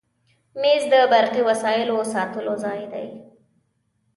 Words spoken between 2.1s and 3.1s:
ساتلو ځای دی.